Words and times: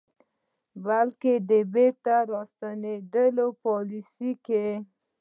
بلکې 0.85 1.33
د 1.49 1.51
بیرته 1.73 2.15
راستنېدنې 2.31 3.45
په 3.53 3.57
پالیسیو 3.63 4.39
کې 4.45 4.65